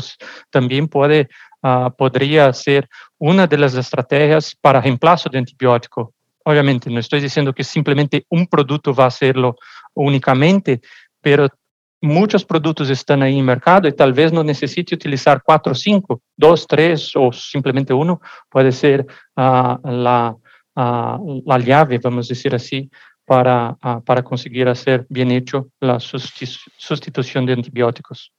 también 0.51 0.89
puede 0.89 1.29
uh, 1.63 1.91
podría 1.97 2.53
ser 2.53 2.89
una 3.19 3.47
de 3.47 3.59
las 3.59 3.75
estrategias 3.75 4.57
para 4.61 4.81
reemplazo 4.81 5.29
de 5.29 5.39
antibiótico. 5.39 6.15
Obviamente, 6.45 6.91
no 6.91 6.99
estoy 6.99 7.21
diciendo 7.21 7.53
que 7.53 7.63
simplemente 7.63 8.27
un 8.29 8.49
producto 8.49 8.93
va 8.93 9.05
a 9.05 9.09
hacerlo 9.09 9.55
únicamente, 9.95 10.81
pero 11.21 11.49
muchos 12.03 12.45
productos 12.45 12.91
están 12.91 13.23
ahí 13.23 13.39
en 13.39 13.45
mercado 13.45 13.89
y 13.89 13.93
tal 13.93 14.13
vez 14.13 14.33
no 14.33 14.43
necesite 14.43 14.95
utilizar 14.95 15.41
cuatro 15.43 15.73
o 15.73 15.75
cinco, 15.75 16.21
dos, 16.37 16.67
tres 16.67 17.13
o 17.15 17.33
simplemente 17.33 17.95
uno, 17.95 18.21
puede 18.51 18.73
ser 18.73 19.07
uh, 19.37 19.79
la, 19.89 20.37
uh, 20.77 21.43
la 21.47 21.59
llave, 21.59 21.99
vamos 21.99 22.27
a 22.27 22.35
decir 22.35 22.55
así, 22.55 22.91
para, 23.25 23.77
uh, 23.85 24.03
para 24.05 24.23
conseguir 24.23 24.69
hacer 24.69 25.07
bien 25.09 25.31
hecho 25.31 25.69
la 25.81 25.99
sustitución 26.01 27.47
de 27.47 27.53
antibióticos. 27.53 28.33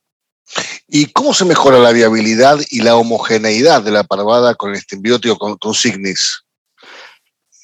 ¿Y 0.87 1.05
cómo 1.07 1.33
se 1.33 1.45
mejora 1.45 1.79
la 1.79 1.93
viabilidad 1.93 2.57
y 2.69 2.81
la 2.81 2.97
homogeneidad 2.97 3.81
de 3.81 3.91
la 3.91 4.03
parvada 4.03 4.55
con 4.55 4.73
este 4.73 4.97
antibiótico, 4.97 5.37
con, 5.37 5.57
con 5.57 5.73
Signis? 5.73 6.43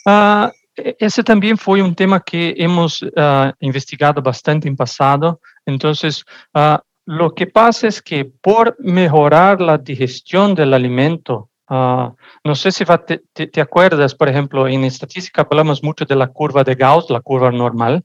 Uh, 0.06 0.50
ese 0.98 1.24
también 1.24 1.58
fue 1.58 1.82
un 1.82 1.94
tema 1.94 2.22
que 2.22 2.56
hemos 2.58 3.02
uh, 3.02 3.52
investigado 3.60 4.22
bastante 4.22 4.70
en 4.70 4.78
pasado. 4.78 5.42
Entonces, 5.70 6.26
uh, 6.54 6.78
lo 7.06 7.34
que 7.34 7.48
pasa 7.48 7.88
es 7.88 8.02
que 8.02 8.26
por 8.26 8.76
mejorar 8.80 9.62
la 9.62 9.78
digestión 9.78 10.54
del 10.56 10.74
alimento, 10.74 11.50
no 11.70 12.56
sé 12.56 12.72
si 12.72 12.84
te, 12.84 13.22
te, 13.32 13.48
te, 13.48 13.62
acuerdas, 13.62 14.16
por 14.16 14.28
ejemplo, 14.28 14.68
en 14.68 14.84
estadística 14.84 15.44
hablamos 15.44 15.84
mucho 15.84 16.04
de 16.04 16.16
la 16.16 16.28
curva 16.28 16.64
de 16.64 16.74
Gauss, 16.74 17.12
la 17.12 17.22
curva 17.22 17.52
normal, 17.52 18.04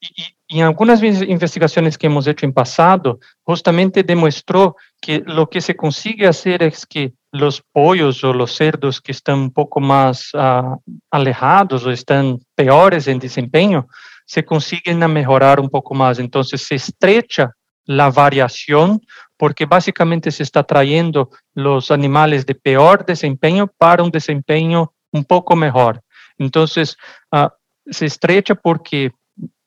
y, 0.00 0.08
y 0.52 0.60
en 0.60 0.66
algunas 0.66 1.02
investigaciones 1.02 1.96
que 1.96 2.08
hemos 2.08 2.26
hecho 2.26 2.44
en 2.44 2.52
pasado, 2.52 3.18
justamente 3.42 4.02
demostró 4.02 4.76
que 5.00 5.22
lo 5.24 5.48
que 5.48 5.62
se 5.62 5.74
consigue 5.74 6.26
hacer 6.26 6.62
es 6.62 6.84
que 6.84 7.14
los 7.32 7.62
pollos 7.72 8.22
o 8.22 8.34
los 8.34 8.54
cerdos 8.54 9.00
que 9.00 9.12
están 9.12 9.38
un 9.38 9.50
poco 9.50 9.80
más 9.80 10.30
uh, 10.34 10.76
alejados 11.10 11.86
o 11.86 11.90
están 11.90 12.38
peores 12.54 13.08
en 13.08 13.18
desempeño, 13.18 13.88
se 14.26 14.44
consiguen 14.44 14.98
mejorar 15.12 15.60
un 15.60 15.68
poco 15.68 15.94
más. 15.94 16.18
Entonces 16.18 16.62
se 16.62 16.76
estrecha 16.76 17.52
la 17.84 18.10
variación 18.10 19.00
porque 19.36 19.66
básicamente 19.66 20.30
se 20.30 20.42
está 20.42 20.62
trayendo 20.62 21.30
los 21.54 21.90
animales 21.90 22.46
de 22.46 22.54
peor 22.54 23.04
desempeño 23.04 23.66
para 23.66 24.02
un 24.02 24.10
desempeño 24.10 24.92
un 25.10 25.24
poco 25.24 25.56
mejor. 25.56 26.00
Entonces, 26.38 26.96
uh, 27.32 27.48
se 27.86 28.06
estrecha 28.06 28.54
porque 28.54 29.12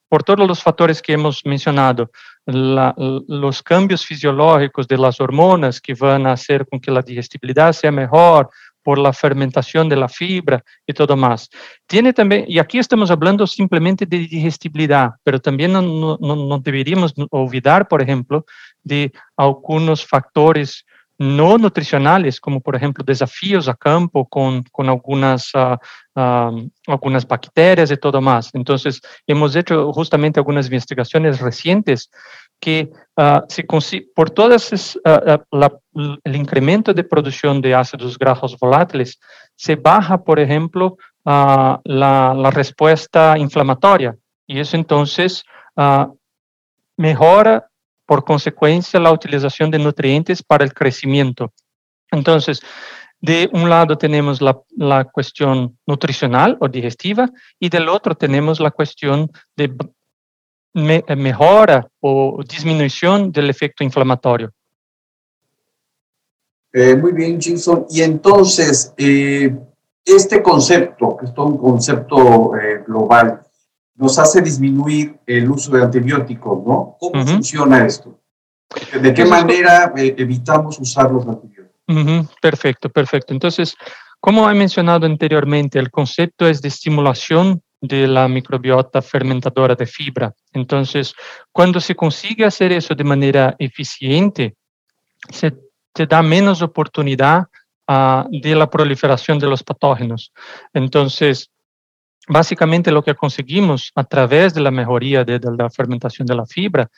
por 0.07 0.23
todos 0.23 0.47
los 0.47 0.61
factores 0.61 1.01
que 1.01 1.13
hemos 1.13 1.45
mencionado, 1.45 2.09
la, 2.45 2.93
los 3.27 3.61
cambios 3.63 4.05
fisiológicos 4.05 4.87
de 4.87 4.97
las 4.97 5.19
hormonas 5.19 5.81
que 5.81 5.93
van 5.93 6.27
a 6.27 6.33
hacer 6.33 6.65
con 6.67 6.79
que 6.79 6.91
la 6.91 7.01
digestibilidad 7.01 7.73
sea 7.73 7.91
mejor, 7.91 8.49
por 8.85 8.99
la 8.99 9.11
fermentación 9.13 9.89
de 9.89 9.95
la 9.95 10.07
fibra 10.07 10.63
y 10.85 10.93
todo 10.93 11.17
más. 11.17 11.49
Tiene 11.87 12.13
también, 12.13 12.45
y 12.47 12.59
aquí 12.59 12.77
estamos 12.77 13.09
hablando 13.09 13.47
simplemente 13.47 14.05
de 14.05 14.19
digestibilidad, 14.19 15.09
pero 15.23 15.39
también 15.39 15.73
no, 15.73 15.81
no, 15.81 16.17
no 16.19 16.59
deberíamos 16.59 17.11
olvidar, 17.31 17.87
por 17.87 18.03
ejemplo, 18.03 18.45
de 18.83 19.11
algunos 19.35 20.05
factores 20.05 20.85
no 21.17 21.57
nutricionales, 21.57 22.39
como 22.39 22.61
por 22.61 22.75
ejemplo 22.75 23.03
desafíos 23.03 23.67
a 23.67 23.73
campo 23.73 24.27
con, 24.27 24.61
con 24.71 24.87
algunas, 24.87 25.51
uh, 25.55 25.77
uh, 26.19 26.69
algunas 26.85 27.25
bacterias 27.27 27.89
y 27.89 27.97
todo 27.97 28.21
más. 28.21 28.51
Entonces, 28.53 29.01
hemos 29.25 29.55
hecho 29.55 29.91
justamente 29.93 30.39
algunas 30.39 30.67
investigaciones 30.67 31.39
recientes 31.39 32.11
que 32.59 32.89
uh, 33.17 33.41
se 33.47 33.65
por 34.15 34.29
todas 34.29 34.99
la, 35.51 35.71
el 36.23 36.35
incremento 36.35 36.93
de 36.93 37.03
producción 37.03 37.61
de 37.61 37.75
ácidos 37.75 38.17
grasos 38.17 38.57
volátiles 38.59 39.19
se 39.55 39.75
baja, 39.75 40.23
por 40.23 40.39
ejemplo, 40.39 40.97
la, 41.23 41.81
la, 41.83 42.51
respuesta 42.51 43.35
inflamatoria 43.37 44.15
y 44.45 44.59
eso 44.59 44.77
entonces 44.77 45.43
mejora 46.97 47.67
por 48.05 48.23
consecuencia 48.23 48.99
la 48.99 49.11
utilización 49.11 49.71
de 49.71 49.79
nutrientes 49.79 50.43
para 50.43 50.63
el 50.63 50.73
crecimiento. 50.73 51.51
Entonces, 52.11 52.61
de 53.19 53.49
un 53.53 53.69
lado 53.69 53.97
tenemos 53.97 54.41
la, 54.41 54.59
la 54.77 55.05
cuestión 55.05 55.77
nutricional 55.87 56.57
o 56.59 56.67
digestiva 56.67 57.29
y 57.59 57.69
del 57.69 57.89
otro 57.89 58.15
tenemos 58.15 58.59
la 58.59 58.71
cuestión 58.71 59.31
de 59.55 59.75
me, 60.75 61.03
mejora 61.15 61.87
o 62.01 62.43
disminución 62.47 63.31
del 63.31 63.49
efecto 63.49 63.83
inflamatorio. 63.83 64.51
Eh, 66.73 66.95
muy 66.95 67.13
bien, 67.13 67.39
Jason. 67.41 67.85
Y 67.89 68.01
entonces, 68.01 68.93
eh, 68.97 69.57
este 70.03 70.43
concepto, 70.43 71.15
que 71.17 71.25
es 71.25 71.33
todo 71.33 71.45
un 71.47 71.57
concepto 71.57 72.55
eh, 72.57 72.83
global, 72.85 73.41
nos 73.95 74.19
hace 74.19 74.41
disminuir 74.41 75.17
el 75.25 75.49
uso 75.49 75.71
de 75.71 75.83
antibióticos, 75.83 76.65
¿no? 76.65 76.97
¿Cómo 76.99 77.21
uh 77.21 77.23
-huh. 77.23 77.33
funciona 77.35 77.85
esto? 77.85 78.19
¿De 79.01 79.13
qué 79.13 79.23
manera 79.23 79.93
eh, 79.95 80.13
evitamos 80.17 80.77
usar 80.79 81.09
los 81.09 81.25
antibióticos? 81.25 81.81
Uh 81.87 81.93
-huh. 81.93 82.29
Perfecto, 82.41 82.89
perfecto. 82.89 83.33
Entonces, 83.33 83.75
como 84.19 84.49
he 84.49 84.53
mencionado 84.55 85.05
anteriormente, 85.05 85.79
el 85.79 85.89
concepto 85.89 86.45
es 86.45 86.61
de 86.61 86.67
estimulación 86.67 87.61
de 87.87 88.07
la 88.07 88.27
microbiota 88.27 89.01
fermentadora 89.01 89.75
de 89.75 89.85
fibra. 89.85 90.33
Entonces, 90.53 91.13
cuando 91.51 91.79
se 91.79 91.95
consigue 91.95 92.45
hacer 92.45 92.71
eso 92.71 92.95
de 92.95 93.03
manera 93.03 93.55
eficiente, 93.59 94.55
se 95.29 95.53
te 95.93 96.05
da 96.05 96.21
menos 96.21 96.61
oportunidad 96.61 97.47
uh, 97.87 98.23
de 98.29 98.55
la 98.55 98.69
proliferación 98.69 99.39
de 99.39 99.47
los 99.47 99.63
patógenos. 99.63 100.31
Entonces, 100.73 101.49
básicamente 102.27 102.91
lo 102.91 103.03
que 103.03 103.15
conseguimos 103.15 103.91
a 103.95 104.03
través 104.03 104.53
de 104.53 104.61
la 104.61 104.71
mejoría 104.71 105.23
de, 105.23 105.39
la 105.57 105.69
fermentación 105.69 106.25
de 106.25 106.35
la 106.35 106.45
fibra 106.45 106.89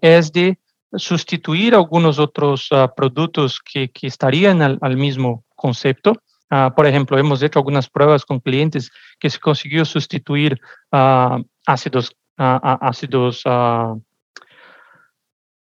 es 0.00 0.32
de 0.32 0.58
sustituir 0.96 1.74
algunos 1.74 2.18
otros 2.18 2.68
productos 2.96 3.60
que, 3.60 3.90
estarían 4.02 4.62
al 4.62 4.96
mismo 4.96 5.44
concepto 5.54 6.20
Uh, 6.50 6.72
por 6.74 6.86
ejemplo, 6.86 7.18
hemos 7.18 7.42
hecho 7.42 7.58
algunas 7.58 7.88
pruebas 7.88 8.24
con 8.24 8.38
clientes 8.38 8.90
que 9.18 9.30
se 9.30 9.38
consiguió 9.38 9.84
sustituir 9.84 10.60
uh, 10.92 11.42
ácidos, 11.66 12.10
uh, 12.38 12.60
ácidos 12.80 13.42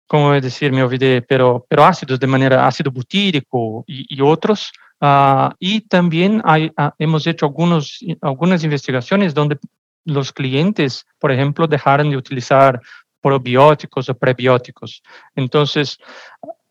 ¿cómo 0.06 0.32
decir? 0.32 0.72
Me 0.72 0.82
olvidé, 0.82 1.22
pero, 1.22 1.66
ácidos 1.78 2.18
de 2.18 2.26
manera 2.26 2.66
ácido 2.66 2.90
butírico 2.90 3.84
y, 3.86 4.20
otros. 4.20 4.72
y 5.60 5.82
también 5.82 6.42
hemos 6.98 7.26
hecho 7.28 7.46
algunos, 7.46 8.00
algunas 8.20 8.64
investigaciones 8.64 9.32
donde 9.32 9.58
los 10.04 10.32
clientes, 10.32 11.06
por 11.20 11.30
ejemplo, 11.30 11.68
dejaron 11.68 12.10
de 12.10 12.16
utilizar 12.16 12.80
probióticos 13.20 14.08
o 14.08 14.14
prebióticos. 14.18 15.00
Entonces, 15.36 15.96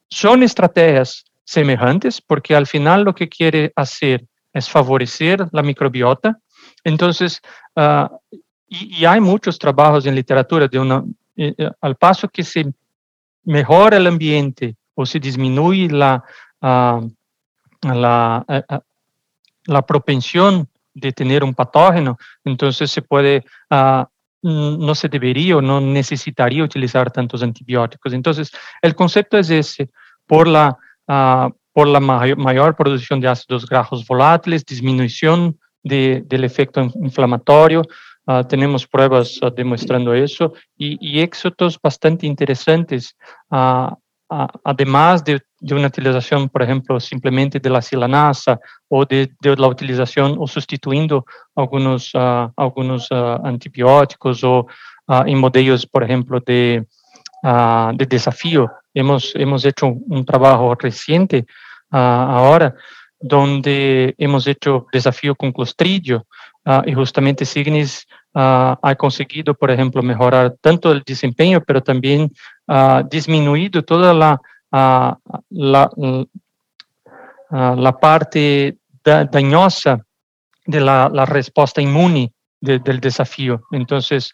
son 0.09 0.43
estrategias 0.43 1.23
semejantes, 1.49 2.21
porque 2.21 2.55
al 2.55 2.67
final 2.67 3.03
lo 3.03 3.15
que 3.15 3.27
quiere 3.27 3.73
hacer 3.75 4.23
es 4.53 4.69
favorecer 4.69 5.47
la 5.51 5.63
microbiota. 5.63 6.37
Entonces, 6.83 7.41
uh, 7.75 8.07
y, 8.69 9.01
y, 9.01 9.05
hay 9.05 9.19
muchos 9.19 9.57
trabajos 9.57 10.05
en 10.05 10.13
literatura 10.13 10.67
de 10.67 10.77
una, 10.77 11.03
eh, 11.35 11.55
eh, 11.57 11.71
al 11.81 11.95
paso 11.95 12.29
que 12.29 12.43
se 12.43 12.71
mejora 13.45 13.97
el 13.97 14.05
ambiente 14.05 14.75
o 14.93 15.07
se 15.07 15.19
disminuye 15.19 15.89
la, 15.89 16.23
uh, 16.61 17.09
la, 17.81 18.45
uh, 18.47 18.77
la 19.65 19.81
propensión 19.81 20.67
de 20.93 21.11
tener 21.11 21.43
un 21.43 21.55
patógeno, 21.55 22.17
entonces 22.43 22.91
se 22.91 23.01
puede, 23.01 23.43
no 24.41 24.95
se 24.95 25.07
debería 25.07 25.57
o 25.57 25.61
no 25.61 25.79
necesitaría 25.79 26.63
utilizar 26.63 27.09
tantos 27.09 27.41
antibióticos. 27.41 28.11
Entonces, 28.11 28.51
el 28.81 28.95
concepto 28.95 29.37
es 29.37 29.49
ese, 29.49 29.89
por 30.27 30.47
la 30.47 30.77
uh, 31.09 31.51
por 31.73 31.87
la 31.87 31.99
mayor, 31.99 32.37
mayor, 32.37 32.75
producción 32.75 33.19
de 33.19 33.27
ácidos 33.27 33.65
grasos 33.65 34.05
volátiles, 34.05 34.65
disminución 34.65 35.57
de, 35.83 36.23
del 36.27 36.43
efecto 36.43 36.81
inflamatorio. 37.01 37.81
Uh, 38.25 38.43
tenemos 38.43 38.85
pruebas 38.85 39.39
uh, 39.41 39.49
demostrando 39.49 40.13
eso 40.13 40.53
y, 40.77 40.97
y, 41.01 41.19
éxitos 41.21 41.79
bastante 41.81 42.27
interesantes, 42.27 43.15
además 44.63 45.23
de, 45.23 45.41
de, 45.59 45.73
una 45.73 45.87
utilización, 45.87 46.47
por 46.49 46.61
ejemplo, 46.61 46.99
simplemente 46.99 47.59
de 47.59 47.69
la 47.71 47.81
silanasa 47.81 48.59
o 48.87 49.03
de, 49.03 49.31
de 49.41 49.55
la 49.55 49.67
utilización 49.67 50.35
o 50.37 50.45
sustituyendo 50.45 51.25
algunos, 51.55 52.11
algunos 52.55 53.11
antibióticos 53.11 54.43
o 54.43 54.67
en 55.25 55.39
modelos, 55.39 55.87
por 55.87 56.03
ejemplo, 56.03 56.39
de, 56.45 56.85
de 57.41 58.05
desafío 58.05 58.69
hemos, 58.93 59.33
hemos 59.35 59.65
hecho 59.65 59.87
un, 59.87 60.25
trabajo 60.25 60.75
reciente 60.75 61.45
uh, 61.91 61.97
ahora 61.97 62.75
donde 63.19 64.15
hemos 64.17 64.47
hecho 64.47 64.87
desafío 64.91 65.35
con 65.35 65.51
Clostridio 65.51 66.25
uh, 66.65 66.81
y 66.85 66.93
justamente 66.93 67.45
Signis 67.45 68.07
uh, 68.33 68.75
ha 68.81 68.95
conseguido, 68.97 69.53
por 69.53 69.71
ejemplo, 69.71 70.01
mejorar 70.01 70.55
tanto 70.61 70.91
el 70.91 71.03
desempeño, 71.05 71.61
pero 71.61 71.81
también 71.81 72.31
disminuido 73.09 73.81
toda 73.83 74.13
la, 74.13 74.39
la, 75.49 75.89
la, 77.49 77.97
parte 77.99 78.77
da, 79.03 79.25
dañosa 79.25 79.99
de 80.67 80.79
la, 80.79 81.09
la 81.11 81.25
respuesta 81.25 81.81
inmune 81.81 82.31
de, 82.61 82.77
del 82.77 82.99
desafío. 82.99 83.63
Entonces, 83.71 84.31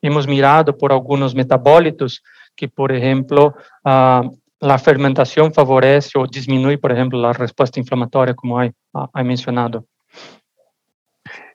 hemos 0.00 0.28
mirado 0.28 0.78
por 0.78 0.92
algunos 0.92 1.34
metabólitos 1.34 2.22
que, 2.60 2.68
por 2.68 2.92
ejemplo, 2.92 3.54
uh, 3.84 4.36
la 4.60 4.78
fermentación 4.78 5.50
favorece 5.54 6.18
o 6.18 6.26
disminuye, 6.26 6.76
por 6.76 6.92
ejemplo, 6.92 7.18
la 7.18 7.32
respuesta 7.32 7.80
inflamatoria, 7.80 8.34
como 8.34 8.58
hay, 8.58 8.70
uh, 8.92 9.06
hay 9.14 9.24
mencionado. 9.24 9.86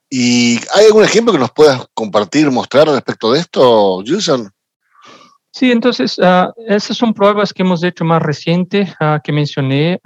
¿Y 0.10 0.56
hay 0.74 0.88
algún 0.88 1.04
ejemplo 1.04 1.32
que 1.32 1.38
nos 1.38 1.52
puedas 1.52 1.86
compartir, 1.94 2.50
mostrar 2.50 2.88
respecto 2.88 3.32
de 3.32 3.40
esto, 3.40 4.02
Gilson? 4.04 4.50
Sí, 5.52 5.72
entonces, 5.72 6.18
uh, 6.18 6.52
esas 6.68 6.98
son 6.98 7.14
pruebas 7.14 7.54
que 7.54 7.62
hemos 7.62 7.84
hecho 7.84 8.04
más 8.04 8.24
reciente, 8.24 8.92
que 9.24 9.32
mencioné, 9.32 10.00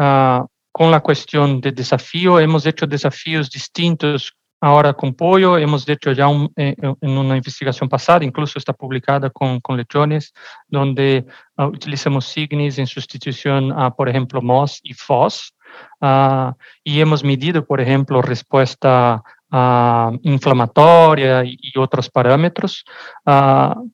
con 0.71 0.91
la 0.91 0.99
cuestión 0.99 1.62
de 1.62 1.71
desafío. 1.71 2.39
Hemos 2.39 2.65
hecho 2.65 2.85
desafíos 2.85 3.49
distintos 3.49 4.33
Ahora 4.62 4.93
con 4.93 5.13
pollo 5.13 5.58
hemos 5.58 5.88
hecho 5.88 6.12
ya 6.12 6.28
un, 6.28 6.52
eh, 6.58 6.76
en 6.80 7.17
una 7.17 7.38
investigación 7.38 7.88
pasada, 7.88 8.26
incluso 8.26 8.60
está 8.60 8.74
publicada 8.74 9.30
con, 9.30 9.62
lechones, 9.78 10.34
donde 10.67 11.26
uh, 11.58 11.63
utilizamos 11.63 12.26
Signis 12.26 12.78
en 12.78 12.88
sustitución 12.88 13.72
a, 13.72 13.91
por 13.91 14.10
ejemplo, 14.10 14.41
MOS 14.41 14.82
y 14.84 14.93
FOS. 14.93 15.54
Uh, 16.02 16.52
y 16.84 17.00
hemos 17.00 17.24
medido, 17.24 17.63
por 17.63 17.80
ejemplo, 17.80 18.22
respuesta 18.22 19.24
uh, 19.52 20.17
inflamatoria 20.24 21.43
y, 21.43 21.58
y, 21.62 21.78
otros 21.78 22.10
parámetros. 22.10 22.84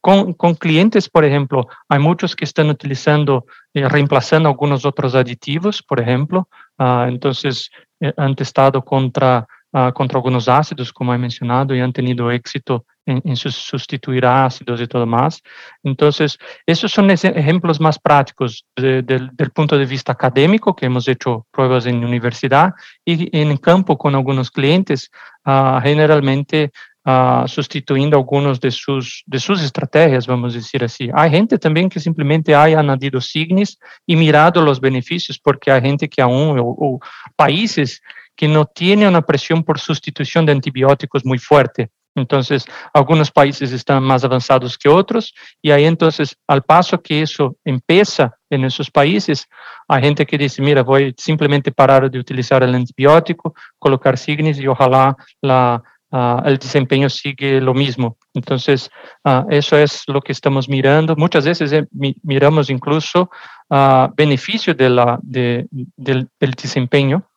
Con, 0.02 0.56
clientes, 0.58 1.10
por 1.10 1.26
ejemplo, 1.26 1.68
hay 1.90 2.00
muchos 2.00 2.36
que 2.36 2.46
están 2.46 2.70
utilizando, 2.70 3.46
eh, 3.74 3.88
reemplazando 3.88 4.50
algunos 4.50 4.86
otros 4.86 5.16
aditivos, 5.16 5.84
por 5.84 6.00
ejemplo. 6.00 6.48
entonces, 6.80 7.70
eh, 8.02 8.14
han 8.18 8.36
testado 8.36 8.84
contra 8.84 9.48
uh, 9.76 9.92
contra 9.94 10.18
algunos 10.18 10.48
ácidos, 10.48 10.92
como 10.92 11.14
he 11.14 11.18
mencionado, 11.18 11.76
y 11.76 11.82
han 11.82 11.92
tenido 11.92 12.32
éxito 12.32 12.86
en, 13.06 13.22
en 13.24 13.36
sustituir 13.36 14.26
ácidos 14.26 14.80
y 14.82 14.88
todo 14.88 15.06
más. 15.06 15.42
Entonces, 15.84 16.38
esos 16.66 16.92
son 16.92 17.12
ejemplos 17.12 17.80
más 17.80 18.00
prácticos 18.00 18.66
de, 18.76 19.04
de, 19.04 19.30
del 19.40 19.52
punto 19.52 19.78
de 19.78 19.86
vista 19.86 20.14
académico, 20.14 20.74
que 20.76 20.88
hemos 20.88 21.08
hecho 21.08 21.46
pruebas 21.52 21.86
en 21.86 22.04
universidad 22.04 22.74
y 23.06 23.30
en 23.38 23.58
campo 23.58 23.98
con 23.98 24.16
algunos 24.16 24.50
clientes, 24.50 25.10
uh, 25.46 25.80
generalmente 25.82 26.72
Uh, 27.08 27.48
sustituindo 27.48 28.18
algunos 28.18 28.60
de 28.60 28.72
sus, 28.72 29.24
de 29.28 29.38
sus 29.38 29.62
estrategias, 29.62 30.26
vamos 30.26 30.54
a 30.54 30.58
decir 30.58 30.84
así. 30.84 31.08
Hay 31.14 31.30
gente 31.30 31.60
también 31.60 31.88
que 31.88 32.00
simplemente 32.00 32.56
haya 32.56 32.80
añadido 32.80 33.22
signis 33.22 33.78
y 34.08 34.16
mirado 34.16 34.60
los 34.60 34.80
beneficios, 34.80 35.38
porque 35.38 35.72
hay 35.72 35.82
gente 35.82 36.10
que 36.10 36.20
aún, 36.24 36.58
o, 36.58 36.66
o 36.66 37.00
países 37.36 38.02
que 38.36 38.48
no 38.48 38.66
tiene 38.66 39.08
una 39.08 39.22
presión 39.22 39.64
por 39.64 39.80
sustitución 39.80 40.46
de 40.46 40.52
antibióticos 40.52 41.26
muy 41.26 41.38
fuerte. 41.38 41.90
Entonces, 42.16 42.66
algunos 42.94 43.30
países 43.30 43.74
están 43.74 44.02
más 44.02 44.24
avanzados 44.24 44.78
que 44.78 44.88
otros 44.88 45.34
y 45.62 45.72
ahí 45.72 45.84
entonces, 45.84 46.38
al 46.48 46.64
paso 46.64 47.02
que 47.02 47.22
eso 47.22 47.58
empieza 47.66 48.38
en 48.50 48.64
esos 48.64 48.90
países, 48.90 49.48
hay 49.88 50.02
gente 50.02 50.26
que 50.26 50.38
dice, 50.38 50.62
mira, 50.62 50.82
voy 50.82 51.14
simplemente 51.18 51.74
parar 51.74 52.10
de 52.10 52.18
utilizar 52.18 52.64
el 52.64 52.74
antibiótico, 52.74 53.54
colocar 53.78 54.18
signis 54.18 54.58
y 54.60 54.68
ojalá 54.68 55.14
la, 55.42 55.84
uh, 56.12 56.48
el 56.48 56.58
desempeño 56.58 57.10
sigue 57.10 57.60
lo 57.60 57.74
mismo. 57.74 58.18
Entonces, 58.34 58.90
uh, 59.26 59.44
eso 59.50 59.78
es 59.78 60.04
lo 60.08 60.22
que 60.22 60.32
estamos 60.32 60.70
mirando. 60.70 61.18
Muchas 61.18 61.46
veces 61.46 61.74
eh, 61.74 61.86
mi, 61.92 62.16
miramos 62.24 62.70
incluso 62.70 63.30
uh, 63.70 64.08
beneficio 64.16 64.74
de 64.74 64.90
la, 64.90 65.20
de, 65.22 65.68
del 65.70 66.30
desempeño 66.40 67.28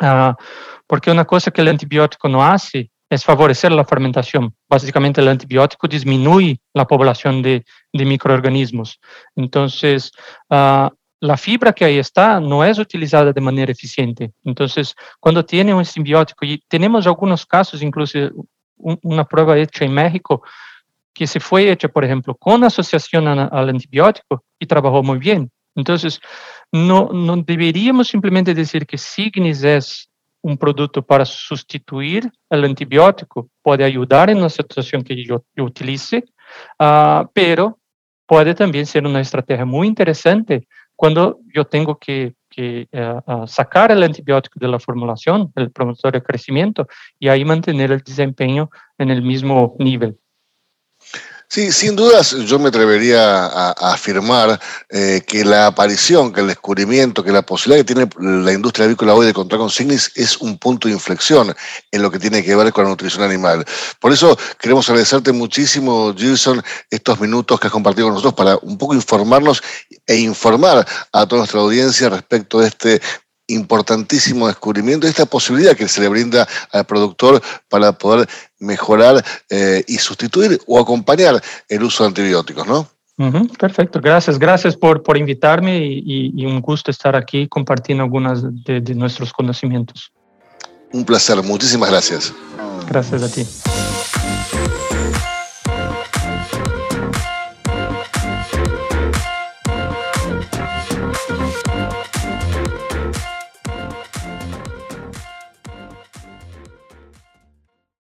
Uh, 0.00 0.34
porque 0.86 1.10
una 1.10 1.24
cosa 1.24 1.50
que 1.52 1.60
el 1.60 1.68
antibiótico 1.68 2.28
no 2.28 2.42
hace 2.42 2.90
es 3.08 3.24
favorecer 3.24 3.70
la 3.70 3.84
fermentación. 3.84 4.52
Básicamente 4.68 5.20
el 5.20 5.28
antibiótico 5.28 5.86
disminuye 5.86 6.58
la 6.74 6.84
población 6.84 7.42
de, 7.42 7.64
de 7.92 8.04
microorganismos. 8.04 8.98
Entonces, 9.36 10.10
uh, 10.50 10.88
la 11.20 11.36
fibra 11.36 11.72
que 11.72 11.84
ahí 11.84 11.98
está 11.98 12.40
no 12.40 12.64
es 12.64 12.78
utilizada 12.78 13.32
de 13.32 13.40
manera 13.40 13.70
eficiente. 13.70 14.32
Entonces, 14.42 14.94
cuando 15.20 15.44
tiene 15.44 15.72
un 15.72 15.84
simbiótico, 15.84 16.44
y 16.44 16.60
tenemos 16.68 17.06
algunos 17.06 17.46
casos, 17.46 17.82
incluso 17.82 18.18
un, 18.76 18.98
una 19.02 19.24
prueba 19.24 19.56
hecha 19.56 19.84
en 19.84 19.94
México, 19.94 20.42
que 21.14 21.26
se 21.28 21.38
fue 21.38 21.70
hecha, 21.70 21.88
por 21.88 22.04
ejemplo, 22.04 22.34
con 22.34 22.64
asociación 22.64 23.28
a, 23.28 23.44
al 23.44 23.68
antibiótico 23.68 24.42
y 24.58 24.66
trabajó 24.66 25.02
muy 25.02 25.18
bien. 25.18 25.50
Entonces, 25.76 26.20
no, 26.74 27.36
deberíamos 27.46 28.08
simplemente 28.08 28.52
decir 28.52 28.84
que 28.84 28.98
Signis 28.98 29.62
es 29.62 30.10
un 30.42 30.58
producto 30.58 31.02
para 31.02 31.24
sustituir 31.24 32.28
el 32.50 32.64
antibiótico, 32.64 33.48
puede 33.62 33.84
ayudar 33.84 34.28
en 34.28 34.40
la 34.40 34.48
situación 34.48 35.04
que 35.04 35.24
yo, 35.24 35.44
utilice, 35.56 36.24
uh, 36.80 37.28
pero 37.32 37.78
puede 38.26 38.54
también 38.54 38.86
ser 38.86 39.06
una 39.06 39.20
estrategia 39.20 39.64
muy 39.64 39.86
interesante 39.86 40.66
cuando 40.96 41.38
yo 41.54 41.64
tengo 41.64 41.96
que, 41.96 42.34
que 42.50 42.88
uh, 42.92 43.46
sacar 43.46 43.92
el 43.92 44.02
antibiótico 44.02 44.58
de 44.58 44.66
la 44.66 44.80
formulación, 44.80 45.52
el 45.54 45.70
promotor 45.70 46.12
de 46.12 46.24
crecimiento, 46.24 46.88
y 47.20 47.28
ahí 47.28 47.44
mantener 47.44 47.92
el 47.92 48.00
desempeño 48.00 48.68
en 48.98 49.10
el 49.10 49.22
mismo 49.22 49.76
nivel. 49.78 50.18
Sí, 51.48 51.70
sin 51.72 51.94
dudas 51.94 52.32
yo 52.46 52.58
me 52.58 52.68
atrevería 52.68 53.46
a, 53.46 53.92
afirmar 53.92 54.58
eh, 54.88 55.22
que 55.26 55.44
la 55.44 55.66
aparición, 55.66 56.32
que 56.32 56.40
el 56.40 56.48
descubrimiento, 56.48 57.22
que 57.22 57.30
la 57.30 57.42
posibilidad 57.42 57.84
que 57.84 57.94
tiene 57.94 58.08
la 58.18 58.52
industria 58.52 58.86
avícola 58.86 59.14
hoy 59.14 59.26
de 59.26 59.34
contar 59.34 59.58
con 59.58 59.70
Signis 59.70 60.10
es 60.16 60.38
un 60.38 60.58
punto 60.58 60.88
de 60.88 60.94
inflexión 60.94 61.54
en 61.92 62.02
lo 62.02 62.10
que 62.10 62.18
tiene 62.18 62.42
que 62.42 62.56
ver 62.56 62.72
con 62.72 62.84
la 62.84 62.90
nutrición 62.90 63.22
animal. 63.22 63.64
Por 64.00 64.12
eso 64.12 64.36
queremos 64.58 64.88
agradecerte 64.88 65.32
muchísimo, 65.32 66.14
Gilson, 66.16 66.62
estos 66.90 67.20
minutos 67.20 67.60
que 67.60 67.68
has 67.68 67.72
compartido 67.72 68.08
con 68.08 68.14
nosotros 68.14 68.34
para 68.34 68.56
un 68.62 68.76
poco 68.78 68.94
informarnos 68.94 69.62
e 70.06 70.16
informar 70.16 70.86
a 71.12 71.26
toda 71.26 71.40
nuestra 71.40 71.60
audiencia 71.60 72.08
respecto 72.08 72.60
de 72.60 72.68
este 72.68 73.00
importantísimo 73.46 74.46
descubrimiento, 74.46 75.06
esta 75.06 75.26
posibilidad 75.26 75.76
que 75.76 75.88
se 75.88 76.00
le 76.00 76.08
brinda 76.08 76.48
al 76.72 76.86
productor 76.86 77.42
para 77.68 77.92
poder 77.92 78.28
mejorar 78.64 79.24
eh, 79.50 79.84
y 79.86 79.98
sustituir 79.98 80.60
o 80.66 80.80
acompañar 80.80 81.42
el 81.68 81.82
uso 81.82 82.04
de 82.04 82.08
antibióticos, 82.08 82.66
¿no? 82.66 82.88
perfecto, 83.60 84.00
gracias, 84.00 84.40
gracias 84.40 84.76
por, 84.76 85.04
por 85.04 85.16
invitarme 85.16 85.78
y, 85.78 86.44
un 86.46 86.60
gusto 86.60 86.90
estar 86.90 87.14
aquí 87.14 87.46
compartiendo 87.46 88.02
algunos 88.02 88.42
de, 88.64 88.80
de 88.80 88.94
nuestros 88.94 89.32
conocimientos. 89.32 90.12
Un 90.92 91.04
placer, 91.04 91.40
muchísimas 91.42 91.90
gracias. 91.90 92.32
Gracias 92.88 93.22
a 93.22 93.30
ti. 93.30 93.93